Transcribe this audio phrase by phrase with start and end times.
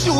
[0.00, 0.19] 九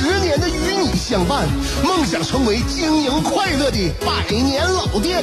[0.00, 1.46] 十年的与你相伴，
[1.84, 5.22] 梦想成为经营快乐的百年老店。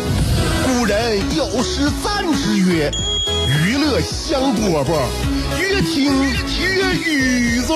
[0.67, 2.91] 古人有诗赞之曰
[3.65, 4.99] ：“娱乐香饽饽，
[5.59, 7.73] 越听越雨子。”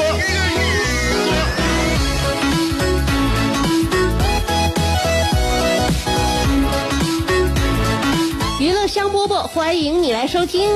[8.60, 10.70] 娱乐香饽饽，欢迎你来收听。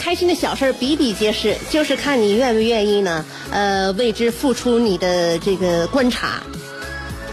[0.00, 3.22] 开心的小事儿比比皆是，就是看你愿不愿意呢？
[3.50, 6.40] 呃，为之付出你的这个观察，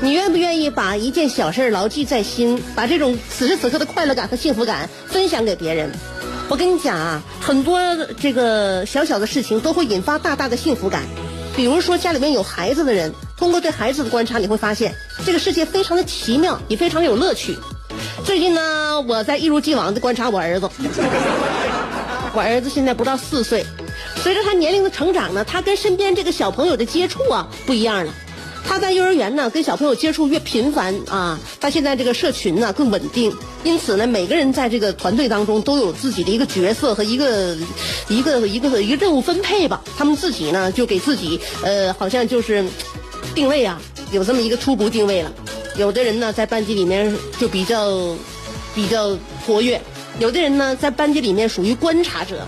[0.02, 5.90] 你愿不愿意把一件小事儿牢记在心，把这种此时此刻的快乐感和幸福感分享给别人？
[6.50, 7.80] 我跟你讲啊，很多
[8.20, 11.04] 这个小小的事情都会引发大大的幸福感。
[11.56, 14.94] 比如说家里面有孩子的人，通过对孩子的观察，你会发现
[15.26, 17.58] 这个世界非常的奇妙，也非常有乐趣。
[18.26, 20.70] 最近呢，我在一如既往的观察我儿子。
[22.38, 23.66] 我儿子现在不到四岁，
[24.18, 28.14] 随着他年龄的成长呢，他跟身边这个小朋友的接触啊不一样了。
[28.64, 37.58] 他在幼儿园呢，跟小朋友接触越频繁啊，他现在这个社群呢更稳定，因此呢，每个人在这个团队当中都有自己的一个角色和一个
[38.08, 39.82] 一个一个一个任务分配吧。
[39.98, 42.64] 他们自己呢就给自己呃，好像就是
[43.34, 45.34] 定位啊，有这么一个初步定位了。
[45.76, 48.16] 有的人呢在班级里面就比较
[48.76, 49.82] 比较活跃。
[50.20, 52.46] 有的人呢，在班级里面属于观察者，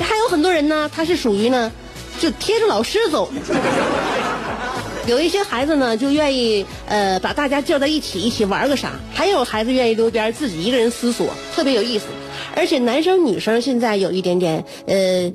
[0.00, 1.70] 还有很多人呢，他是属于呢，
[2.18, 3.30] 就贴着老师走。
[5.06, 12.06] 有一些孩子呢，就愿意呃把大家叫在一起一起玩个啥；还有孩子愿意溜边自己一个人思索，特别有意思。
[12.54, 15.32] 而且男生女生现在有一点点呃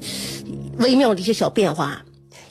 [0.77, 2.03] 微妙的一些小变化。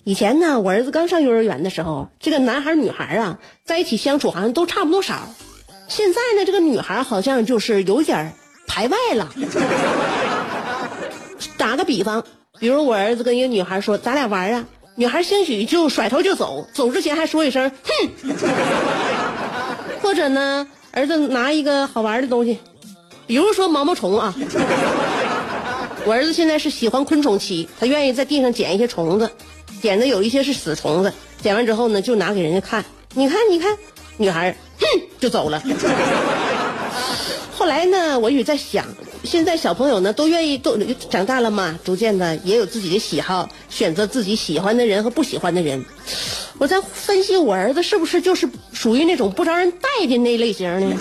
[0.05, 5.35] 以前呢，我儿子刚上幼儿园的时候，这个男孩女孩啊在一起相处好像都差不多少。
[5.89, 8.35] 现在呢，这个女孩好像就是有点
[8.67, 9.29] 排外了。
[11.57, 12.25] 打个比方，
[12.59, 14.65] 比如我儿子跟一个女孩说：“咱俩玩啊。”
[14.99, 18.11] 女孩兴许就甩头就走，走之前还说一声“哼”。
[20.01, 22.59] 或者呢，儿子拿一个好玩的东西，
[23.27, 24.35] 比如说毛毛虫啊。
[26.07, 29.31] 我儿子现在是喜欢昆虫期，他愿意在地上捡一些虫子，
[29.83, 31.13] 捡的有一些是死虫子，
[31.43, 32.85] 捡完之后呢，就拿给人家看。
[33.13, 33.77] 你看，你看，
[34.17, 34.87] 女孩哼
[35.19, 35.63] 就走了。
[37.67, 38.87] 后来呢，我也在想，
[39.25, 40.79] 现在小朋友呢都愿意都
[41.11, 45.85] 长大了嘛，逐渐的也有自己的喜好，选择自己喜欢的人和不喜欢的人。
[46.59, 50.97] 我在分析我儿子是不是就是属于那种不招人待见那类型呢？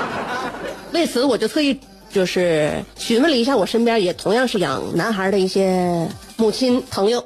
[0.92, 1.80] 为此，我就特意
[2.12, 7.24] 就是询问了一下我身边也同样是养男孩的一些母亲朋友，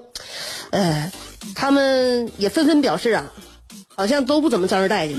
[0.71, 1.11] 呃，
[1.57, 3.27] 他们也纷纷表示啊，
[3.97, 5.17] 好像都不怎么招人待见。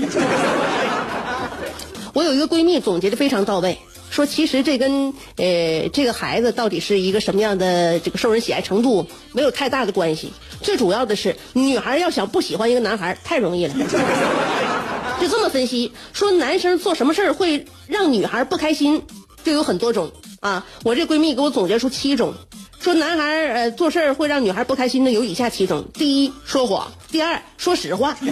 [2.16, 3.76] 我有一个闺蜜总结的非常到位，
[4.08, 10.32] 说其实这跟呃这个孩子到底是一个什么样的这个受人喜爱程度没有太大的关系，
[10.62, 13.74] 最主要的是女孩要想不喜欢一个男孩太容易了。
[15.20, 19.02] 就这么分析，说男生做什么事儿会让女孩不开心，
[19.44, 20.10] 就有很多种
[20.40, 20.64] 啊。
[20.84, 22.32] 我这闺蜜给我总结出七种，
[22.80, 28.14] 说男孩呃做事儿会让女孩不开心的有以下七种：第一，说谎；第二，说实话；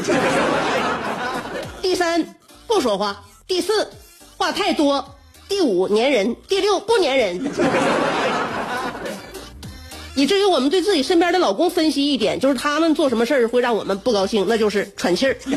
[1.82, 2.34] 第三，
[2.66, 3.22] 不说话。
[3.47, 3.87] 第四，
[4.38, 5.05] 话太多；
[5.49, 7.38] 第五，粘人；第六，不粘人。
[10.16, 15.37] 以至于我们对自己身边的老公分析一点，就是他们做什么事儿会让我们不高兴，那就是喘气儿。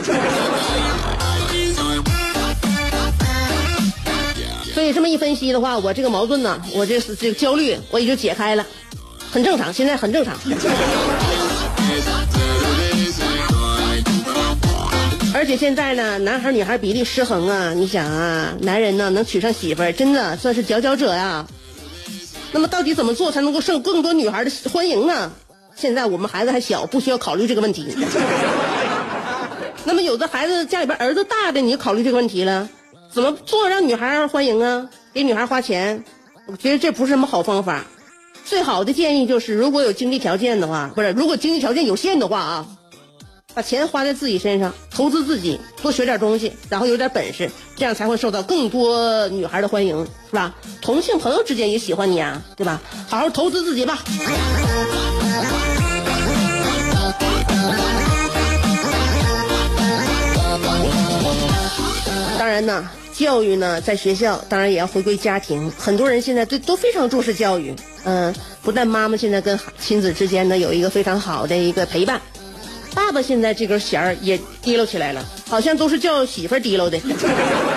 [4.73, 8.65] 所以这么一分析的话，我这个矛盾呢，我这是这个焦虑，我也就解开了，
[9.31, 10.35] 很正常，现在很正常。
[15.47, 17.73] 且现在呢，男孩女孩比例失衡啊！
[17.73, 21.47] 你想啊，男人呢能娶上媳妇儿，真的算是佼佼者呀。
[22.51, 25.31] 那么到底怎么做才能够受更多女孩的欢迎呢？
[25.73, 27.95] 现在我们孩子还小，不需要考虑这个问题。
[29.85, 32.67] 那么有的孩子家里边儿子大的，你就考虑这个问题了，
[33.09, 34.89] 怎么做让女孩欢迎啊？
[35.13, 36.03] 给女孩花钱，
[36.47, 37.85] 我觉得这不是什么好方法。
[38.43, 42.67] 最好的建议就是，如果有经济条件的话，不是如果经济条件有限的话啊。
[43.57, 50.53] 把钱花在自己身上，投资自己，多学点东西，然后有点本事，这样才会受到更多女孩的欢迎，是吧？
[50.79, 52.79] 同性朋友之间也喜欢你啊，对吧？
[53.07, 54.03] 好好投资自己吧。
[62.37, 65.71] 当然呢，教育呢，在学校当然也要回归家庭。
[65.79, 68.31] 很多人现在对都非常重视教育，嗯，
[68.61, 72.21] 不但妈妈现在跟亲子之间呢有一个非常好的一个陪伴，
[72.97, 76.99] 爸爸现在这根弦儿也提溜起来了，好像都是叫媳妇儿提溜的。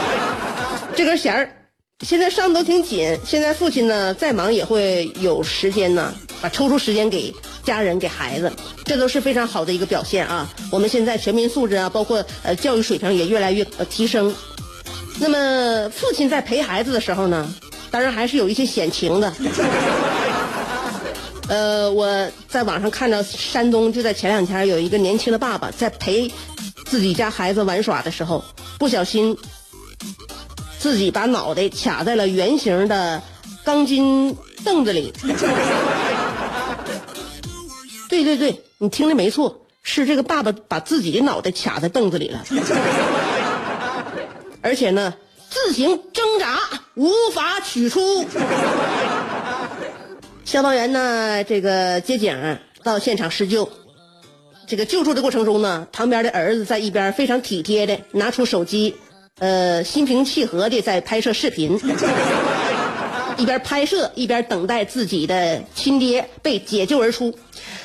[0.96, 1.52] 这根弦儿
[2.06, 8.50] 现在上的都挺紧，现在父亲呢再忙也会有时间呢，把抽出时间给家人给孩子，
[8.86, 10.48] 这都是非常好的一个表现啊。
[10.72, 14.34] 我们现在全民素质啊，包括呃教育水平也越来越呃提升。
[15.20, 17.54] 那么父亲在陪孩子的时候呢，
[17.90, 19.30] 当然还是有一些险情的。
[21.50, 26.32] 呃，我在网上看到山东就在前两天有一个年轻的爸爸在陪
[26.86, 28.44] 自己家孩子玩耍的时候，
[28.78, 29.36] 不小心
[30.78, 33.20] 自己把脑袋卡在了圆形的
[33.64, 35.12] 钢筋凳子里。
[38.08, 42.44] 对对对，你听的没错，是这个爸爸把自己的脑袋卡在凳子里了。
[44.62, 45.14] 而且呢，
[45.48, 46.60] 自行挣扎，
[46.94, 48.24] 无法取出。
[50.50, 53.70] 消防员呢，这个接警到现场施救。
[54.66, 58.96] 这个救助的过程中呢，旁边的儿子在一边非常体贴的拿出手机，
[59.38, 61.80] 呃，心平气和的在拍摄视频，
[63.36, 67.38] 一边拍摄一边等待自己的亲爹被解救而出。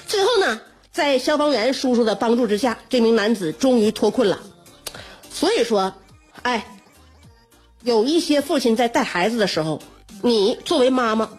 [0.08, 0.60] 最后呢，
[0.92, 4.40] 在消防员叔叔的帮助之下，这名男子终于脱困了。
[5.30, 5.94] 所以说。
[6.42, 6.66] 哎，
[7.84, 9.82] 有一些父亲在带孩子的时候，
[10.24, 11.30] 你作为妈妈，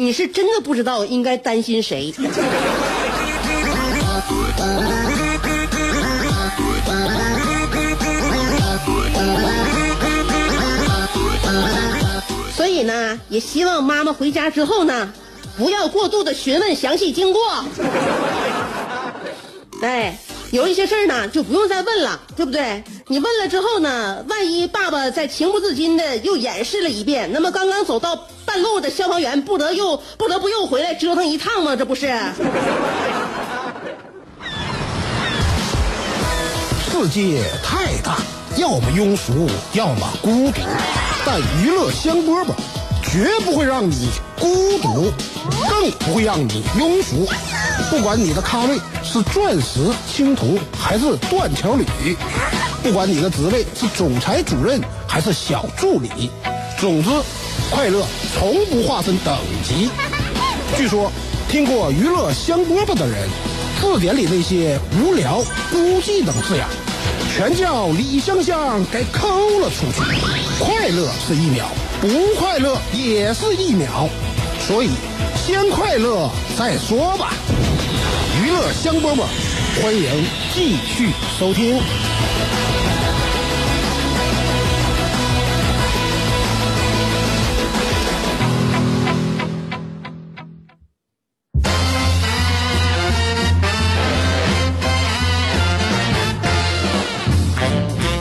[0.00, 2.14] 你是真的不知道应该担心谁。
[12.54, 15.12] 所以呢，也希望妈妈回家之后呢，
[15.56, 17.42] 不要过度的询问详细经过。
[19.82, 20.16] 哎。
[20.50, 22.82] 有一些事儿呢，就不用再问了，对不对？
[23.06, 28.16] 你问了之后呢，万一爸爸再情不自禁的又演示了一遍，那么刚刚走到
[28.46, 31.76] 半路的消防员不得又不得不又回来折腾一趟吗？
[31.76, 32.06] 这不是？
[36.90, 38.16] 世界太大，
[38.56, 40.62] 要么庸俗，要么孤独，
[41.26, 42.54] 但娱乐香饽饽
[43.04, 44.08] 绝不会让你
[44.40, 45.12] 孤独，
[45.68, 47.28] 更不会让你庸俗。
[47.90, 49.80] 不管你的咖位是钻石、
[50.12, 52.16] 青铜还是断桥铝，
[52.82, 56.30] 不管你的职位是总裁、主任还是小助理，
[56.78, 57.08] 总之，
[57.70, 59.88] 快乐从不划分等级。
[60.76, 61.10] 据说，
[61.48, 63.26] 听过娱乐香饽饽的人，
[63.80, 65.42] 字典里那些无聊、
[65.72, 66.66] 孤寂等字眼，
[67.34, 70.02] 全叫李香香给抠了出去。
[70.62, 71.66] 快乐是一秒，
[72.02, 72.08] 不
[72.38, 74.08] 快乐也是一秒，
[74.66, 74.90] 所以
[75.46, 77.32] 先快乐再说吧。
[78.72, 79.24] 香饽饽，
[79.82, 81.78] 欢迎继续收听。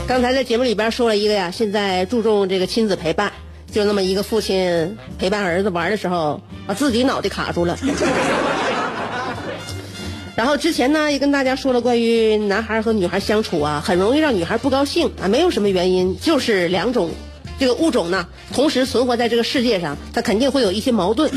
[0.07, 3.31] 刚才在节目里边说了一个呀，现在注重这个亲子陪伴，
[3.71, 7.77] 就那么一个父亲陪伴儿子玩的时候，把自己脑袋卡住了。
[10.37, 17.09] 然后之前呢，也跟大家说了关于男孩和女孩相处啊，很容易让女孩不高兴啊，没有什么原因，就是两种
[17.57, 21.31] 这个物种呢同时存活在这个世界上，它肯定会有一些矛盾。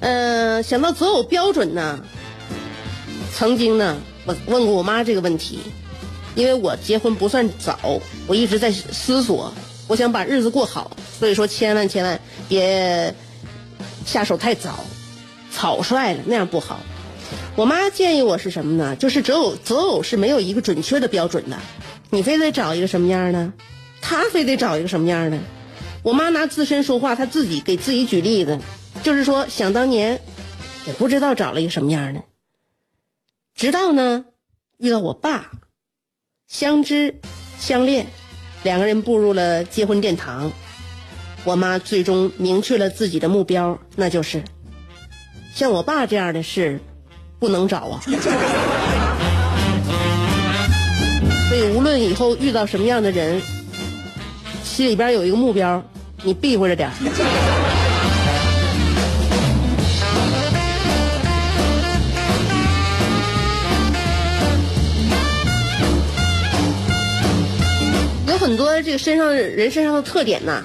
[0.00, 1.98] 嗯，想到择偶标准呢，
[3.34, 5.60] 曾经呢，我问过我妈这个问题，
[6.34, 7.78] 因为我结婚不算早，
[8.26, 9.50] 我一直在思索，
[9.88, 13.14] 我想把日子过好，所以说千万千万别
[14.04, 14.84] 下手太早。
[15.60, 16.80] 草率了那样不好，
[17.54, 18.96] 我妈建议我是什么呢？
[18.96, 21.58] 就是择偶择偶是没有一个准确的标准的，
[22.08, 23.52] 你非得找一个什么样的，
[24.00, 25.38] 他非得找一个什么样的。
[26.02, 28.58] 我妈拿自身说话，她自己给自己举例子，
[29.02, 30.22] 就是说想当年
[30.86, 32.22] 也不知道找了一个什么样的，
[33.54, 34.24] 直到呢
[34.78, 35.50] 遇到我爸，
[36.48, 37.20] 相知
[37.58, 38.06] 相恋，
[38.62, 40.50] 两个人步入了结婚殿堂，
[41.44, 44.42] 我妈最终明确了自己的目标，那就是。
[45.60, 46.80] 像我爸这样的事
[47.38, 48.00] 不能找啊，
[51.50, 53.38] 所以无论以后遇到什么样的人，
[54.64, 55.84] 心里边有一个目标，
[56.22, 56.90] 你避讳着点。
[68.28, 70.62] 有很多这个身上人身上的特点呐，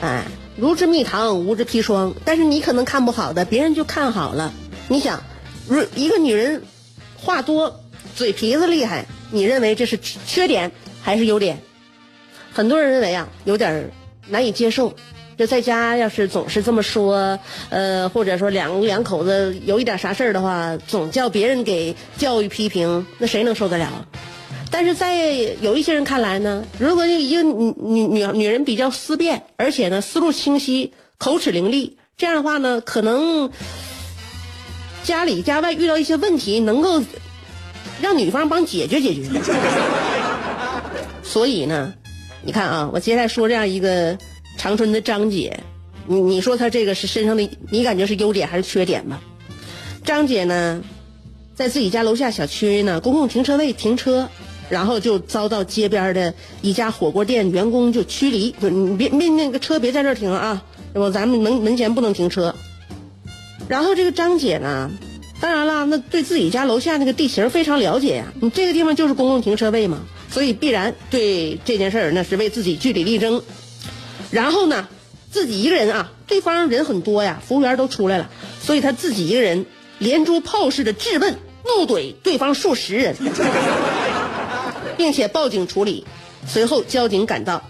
[0.00, 0.24] 哎。
[0.60, 2.14] 如之蜜糖，无之砒霜。
[2.22, 4.52] 但是你可能看不好的，别人就看好了。
[4.88, 5.22] 你想，
[5.66, 6.62] 如一个女人
[7.16, 7.80] 话多，
[8.14, 11.62] 嘴皮子厉害，你认为这是缺点还是优点？
[12.52, 13.90] 很多人认为啊，有点
[14.28, 14.94] 难以接受。
[15.38, 17.38] 这在家要是总是这么说，
[17.70, 24.06] 呃，或者说两两口子有一点啥事儿的话，总叫别人给教育批评，那谁能受得了？
[24.70, 33.50] 但是在有一些人看来呢，如果一个女女女女人比较思辨，而且呢思路清晰、口齿伶俐，这样的话呢，可能
[35.02, 37.02] 家里家外遇到一些问题，能够
[38.00, 39.22] 让女方帮解决解决。
[41.22, 41.92] 所以呢，
[42.42, 44.16] 你看啊，我接下来说这样一个。
[44.58, 45.58] 长春的张姐，
[46.06, 49.18] 你你说她这个是身上的，你感觉是优点还是缺点吧？
[50.04, 50.82] 张姐呢，
[51.54, 54.28] 在自己家楼下小区呢公共停车位停车，
[54.70, 60.62] 然后就遭到街边的一家火锅店员工就驱离，就你别别那个车别在这停啊，
[60.94, 62.54] 我咱们门门前不能停车。
[63.68, 64.90] 然后这个张姐呢，
[65.40, 70.00] 当然了，那对自己家楼下那个地形非常了解呀，你这个地方就是公共停车位嘛，
[70.30, 73.42] 所以必然对这件事儿那是为自己据理力争。
[74.30, 74.88] 然后呢，
[75.30, 78.30] 自己一个人啊，对方人很多呀，服务员都出来了，
[78.62, 79.66] 所以他自己一个人
[79.98, 83.16] 连珠炮似的质问、怒怼对方数十人，
[85.00, 86.04] 并且报警处理。
[86.46, 87.62] 随后交警赶到，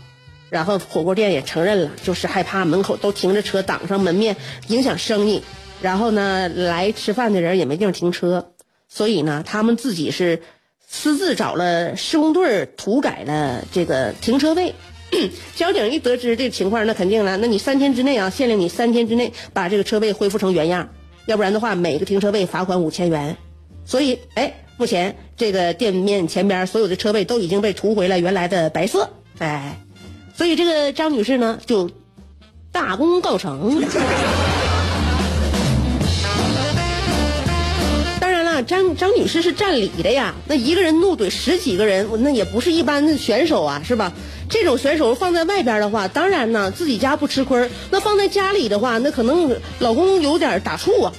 [0.48, 4.34] 然后火锅店也承认了，就是害怕门口都停着车挡上门面，
[4.66, 5.44] 影响生意。
[5.80, 8.52] 然后呢，来吃饭的人也没地方停车，
[8.88, 10.42] 所以呢，他们自己是
[10.88, 14.74] 私自找了施工队涂改了这个停车位。
[15.54, 17.36] 交警一得知这情况，那肯定了。
[17.36, 20.88] 那你三天之内啊，限令你三天之内把这个车位恢复成原样，
[21.26, 23.36] 要不然的话，每个停车位罚款五千元。
[23.84, 29.78] 所以，哎，目前这个店面前边所有的车位都已经被涂回了原来的白色，哎，
[30.34, 31.90] 所以这个张女士呢就
[32.72, 33.84] 大功告成。
[38.18, 44.10] 当然了，张张女士是占理的呀，那一个人怒怼十几个人，那也不是一般的选手啊，是吧？
[44.48, 51.12] 这种选手放在外边的话，当然呢，自己家不吃亏那放在家里的话，那可能老公有点打怵啊。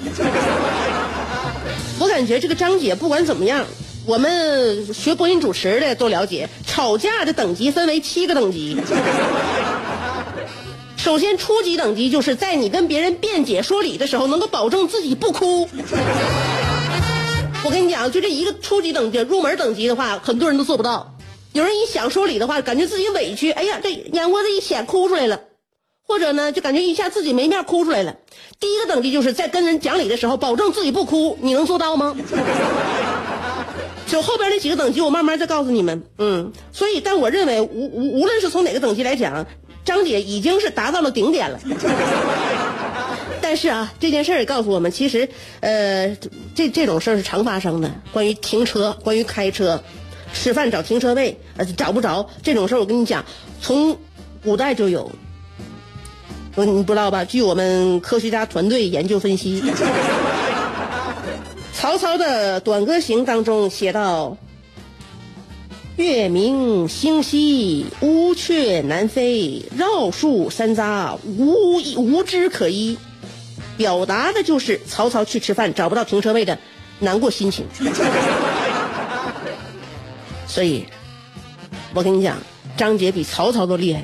[2.02, 3.64] 我感觉这个张姐不管怎么样，
[4.08, 8.76] 我们学播音主持的都了解，吵架的等级分为七个等级。
[10.98, 15.70] 首先，初级等级就是在你跟别人辩解说理的时候，能够保证自己不哭。
[17.64, 21.16] 我跟你讲，就这一个初级等级，入门等级的话，很多人都做不到。
[21.54, 25.40] 有人一想说理的话，感觉自己委屈，哎呀，这眼窝子一显哭出来了，
[26.12, 28.14] 或者呢，就感觉一下自己没面哭出来了。
[28.60, 32.14] 第一个等级就是在跟人讲理的时候，保证自己不哭，你能做到吗？
[34.08, 36.04] 就后边那几个等级，我慢慢再告诉你们。
[36.18, 39.48] 嗯，所以，但我认为，无无无论是从哪个等级来讲，
[39.86, 41.58] 张姐已经是达到了顶点了。
[43.42, 45.30] 但是啊，这件事也告诉我们，其实，
[45.62, 46.14] 呃，
[46.54, 47.90] 这这种事儿是常发生的。
[48.12, 49.82] 关于停车，关于开车。
[50.34, 53.24] 吃饭找停车位，呃，找不着这种事儿，我跟你讲，
[53.62, 53.98] 从
[54.44, 55.10] 古代就有。
[56.54, 57.24] 说你不知道吧？
[57.24, 59.64] 据我们科学家团队研究分析，
[61.74, 64.38] 曹操的《短歌行》当中写到
[65.96, 72.98] ：“月明星稀，乌鹊南飞，绕树三匝，无无枝可依。”
[73.78, 76.56] 表达的就是曹操去吃饭找不到停车位的
[77.00, 77.66] 难过心情。
[80.46, 80.86] 所以，
[81.94, 82.38] 我跟你讲，
[82.76, 84.04] 张杰比曹操都厉害。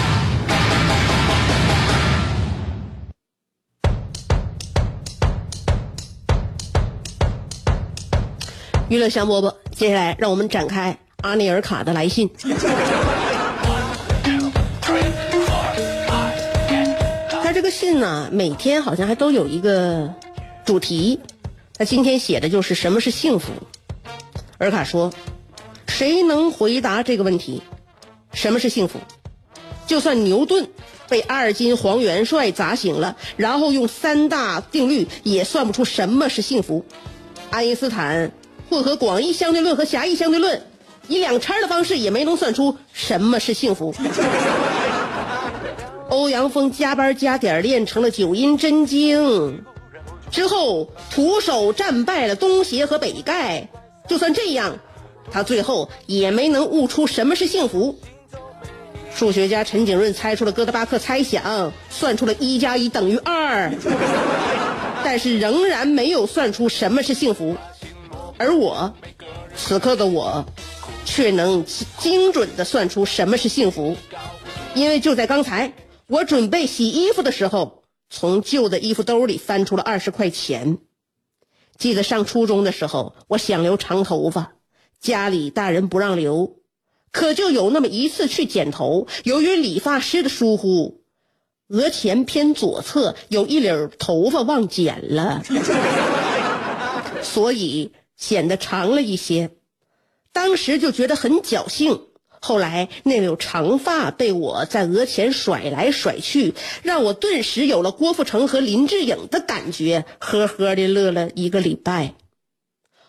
[8.91, 12.29] 娱乐香饽饽，接下来让我们展开阿内尔卡的来信。
[17.41, 20.13] 他这个信呢，每天好像还都有一个
[20.65, 21.21] 主题。
[21.77, 23.53] 他今天写的就是什么是幸福。
[24.57, 25.13] 尔卡说
[25.87, 27.63] ：“谁能回答这个问题？
[28.33, 28.99] 什么是幸福？
[29.87, 30.67] 就算牛顿
[31.07, 36.83] 被阿尔金黄元帅砸醒了，然后用三大定律也算不出什么是幸福。
[37.51, 38.33] 爱因斯坦
[38.71, 40.61] 混合广义相对论和狭义相对论，
[41.09, 43.93] 以两掺的方式也没能算出什么是幸福。
[46.07, 49.61] 欧阳锋加班加点练成了九阴真经，
[50.31, 53.67] 之后徒手战败了东邪和北丐，
[54.07, 54.77] 就算这样，
[55.29, 57.99] 他最后也没能悟出什么是幸福。
[59.13, 63.69] 数学家陈景润猜出了哥德巴赫猜想，算出了一加一等于二，
[65.03, 67.57] 但是仍然没有算出什么是幸福。
[68.37, 68.93] 而我，
[69.55, 70.45] 此刻的我，
[71.05, 71.65] 却能
[71.97, 73.95] 精准的算出什么是幸福，
[74.73, 75.73] 因为就在刚才，
[76.07, 80.77] 我准备洗衣服的时候，从旧的衣服兜里翻出了二十块钱。
[81.77, 84.53] 记得上初中的时候，我想留长头发，
[84.99, 86.57] 家里大人不让留。
[87.11, 91.01] 可就有那么一次去剪头，由于理发师的疏忽，
[91.67, 95.41] 额前偏左侧有一绺头发忘剪了，
[97.21, 99.49] 所以显得长了一些。
[100.31, 102.03] 当时就觉得很侥幸。
[102.43, 112.15] 后来那绺长发被我在额前甩来甩去，让我顿时有了郭富城和林志颖的感觉，呵呵的乐了一个礼拜。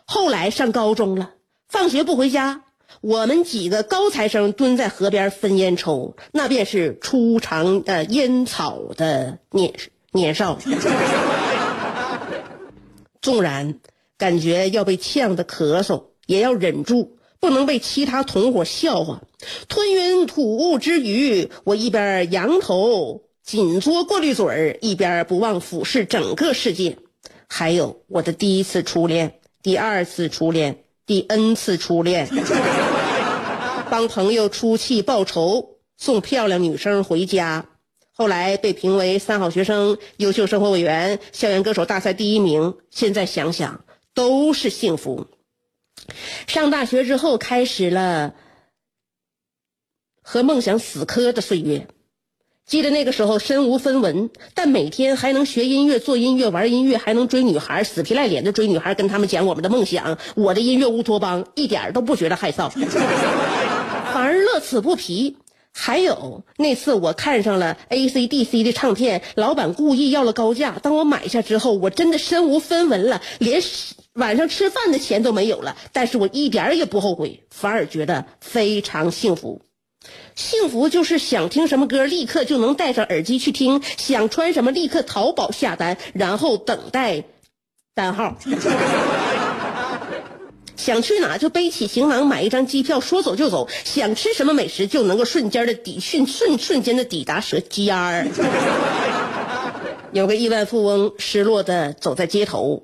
[0.05, 1.31] 后来上高中了，
[1.69, 2.65] 放学不回家。
[3.01, 9.73] 我们几个高材生蹲在河边分烟抽，那便是初尝呃烟草的年
[10.11, 10.59] 年少。
[13.23, 13.81] 纵然
[14.23, 19.21] 感觉要被呛得咳嗽，也要忍住，不能被其他同伙笑话。
[19.67, 26.99] 吞云吐雾之余，我一边仰头紧嘬过滤嘴儿，一边不忘俯视整个世界。
[27.49, 30.85] 还有我的第一次初恋，第二次初恋。
[31.05, 32.29] 第 N 次初恋，
[33.91, 37.67] 帮朋友出气报仇，送漂亮女生回家，
[38.13, 42.75] 后来被评为三好学生、优秀生活委员、校园歌手大赛第一名。
[42.91, 45.27] 现在想想都是幸福。
[46.47, 48.35] 上大学之后，开始了
[50.23, 51.89] 和梦想死磕的岁月。
[52.65, 60.17] 记得那个时候身无分文，但每天还能学音乐、做音乐、玩音乐，还能追女孩，死皮赖脸的追女孩，跟他们讲我们的梦想。
[60.37, 62.71] 我的音乐乌托邦一点都不觉得害臊，
[64.13, 65.37] 反而乐此不疲。
[65.75, 73.63] 还有那次我看上了 AC/DC 的唱片，老板故意要了高价，当我买下之后，我真的身无分文了，连
[74.13, 75.77] 晚上吃饭的钱都没有了。
[75.93, 79.63] 但是我一点也不后悔，反而觉得非常幸福。
[80.35, 87.25] 幸福就是想听什么歌，立刻就能戴上耳机去听；想穿什么，立刻淘宝下单，然后等待
[87.95, 88.37] 单号。
[90.83, 93.69] 想去哪就背起行囊，买一张机票，说走就走。
[93.85, 98.27] 想吃什么美食，就能够瞬间的抵瞬瞬瞬间的抵达舌尖儿。
[100.11, 102.83] 有个亿万富翁失落的走在街头，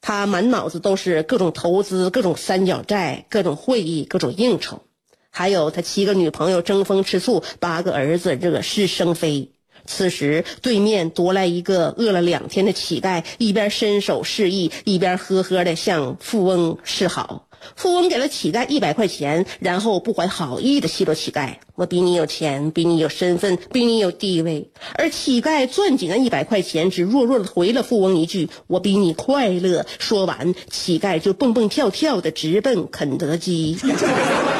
[0.00, 4.80] 他满脑子都是各种投资、各种三角债、各种会议、各种应酬。
[5.28, 9.50] 还有他七个女朋友争风吃醋，八个儿子惹是生非。
[9.86, 17.48] 此时对面踱来一个饿了两天的乞丐，一边伸手示意，一边呵呵的向富翁示好。
[17.76, 33.78] 富翁给了乞丐一百块钱，然后不怀好意的奚落乞丐：“我比你有钱，比你有身份，比你有地位。”而乞丐攥紧那一百块钱，只弱弱的回了富翁一句：“我比你快乐。”说完，乞丐就蹦蹦跳跳的直奔肯德基。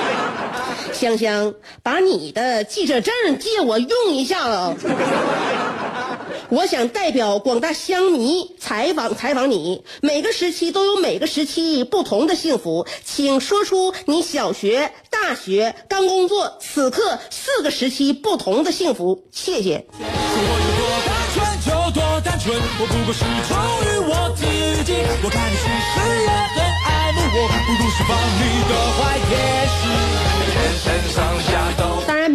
[1.05, 4.75] 香香，把你的记者证借我用一下了。
[6.49, 9.85] 我想代表广大乡迷采访采访你。
[10.01, 19.25] 每个时期都有每个时期不同的幸福，请说出你小学、大学、刚工作此刻四个时期不同的幸福。
[19.31, 19.85] 谢谢。
[22.77, 23.53] 我不过是忠
[23.85, 24.43] 于我自
[24.85, 24.95] 己。
[25.23, 27.37] 我看你是誓言很爱慕我，
[27.67, 29.33] 不过是放你的坏天
[29.69, 30.24] 使。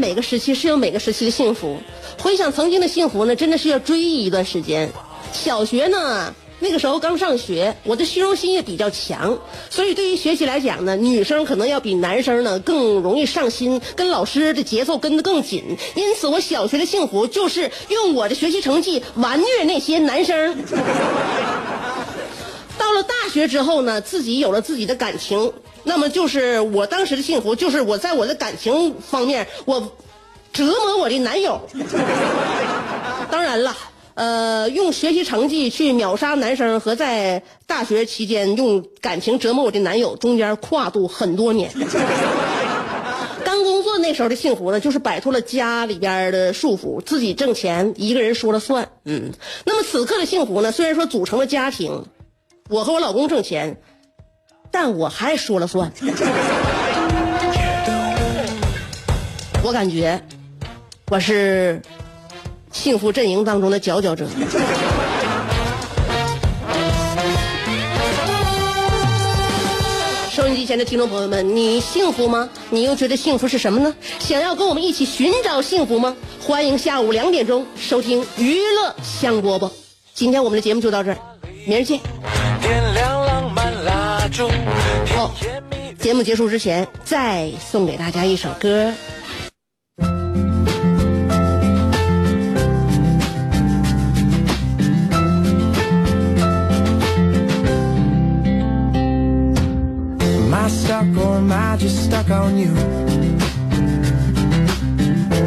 [0.09, 1.77] 每个时期是有每个时期的幸福。
[2.17, 4.89] 回想曾经的幸福呢，真的是要追忆一段时间。
[5.31, 6.33] 小学呢。
[6.61, 9.37] 那个时候刚上学，我的虚荣心也比较强，
[9.69, 15.63] 所以对于学习来讲呢，女生可能要比男生呢更容易上心，跟老师的节奏跟得更紧。
[15.95, 20.57] 因此，我小学的幸福就是用我的学习成绩完虐那些男生。
[22.77, 29.91] 到了大学之后呢，自己有了自己的感情，那么就是我当时的幸福，就是我在我的感情方面，我
[30.51, 31.61] 折磨我的男友。
[33.31, 33.75] 当然了。
[34.15, 41.71] 呃，用学习成绩去秒杀男生和在大学期间用感情折磨我的男友，中间跨度很多年。
[43.45, 48.89] 刚工作那时候的幸福呢，就是摆脱了家里边的束缚，自己挣钱，一个人说了算。
[49.05, 49.31] 嗯，
[49.65, 52.03] 那么此刻的幸福呢，虽然说组成了家庭，
[52.69, 53.79] 我和我老公挣钱，
[54.71, 55.91] 但我还说了算。
[59.61, 60.21] 我感觉
[61.09, 61.81] 我是
[62.71, 64.25] 幸福阵营当中的佼佼者。
[70.31, 72.49] 收音机前的听众朋友们，你幸福吗？
[72.69, 73.93] 你又觉得幸福是什么呢？
[74.19, 76.15] 想要跟我们一起寻找幸福吗？
[76.41, 79.69] 欢迎下午两点钟收听娱乐香饽饽。
[80.13, 81.17] 今天我们的节目就到这儿，
[81.67, 81.99] 明儿见。
[84.29, 85.15] 点亮浪漫蜡烛。
[85.17, 85.31] 哦，
[85.99, 88.91] 节目结束之前，再送给大家一首歌。
[100.69, 102.71] stuck or am I just stuck on you?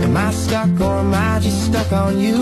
[0.02, 2.38] Am I stuck or am I just stuck on you?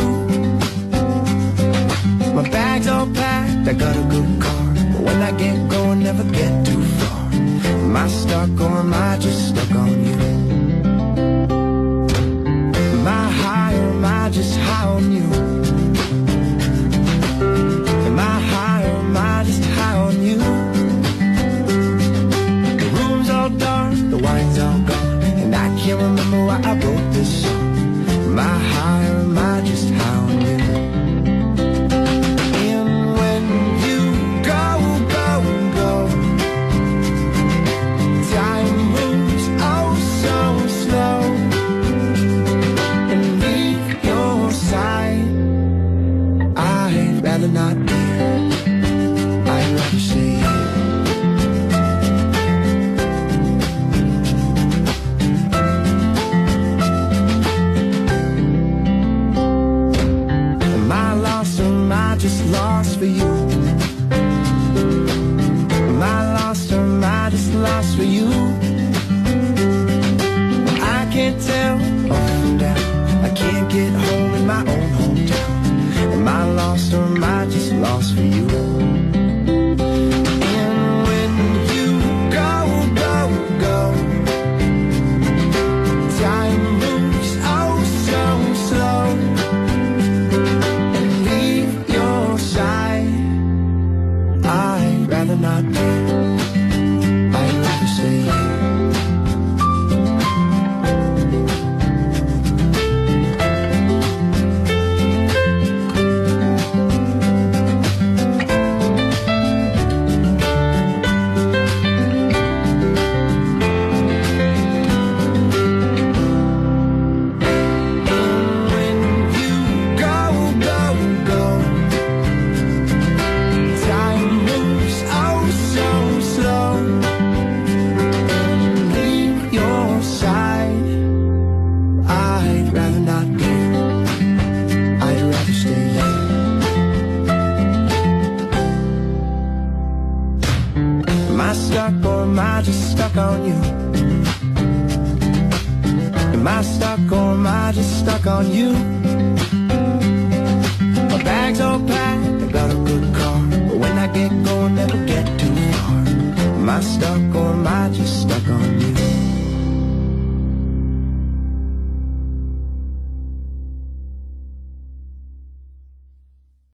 [2.35, 4.60] My bag's all packed, I got a good car.
[5.21, 9.49] When I get going, never get too far Am I stuck or am I just
[9.49, 10.19] stuck on you?
[12.95, 15.50] Am I high or am I just high on you?
[78.01, 79.00] house for you.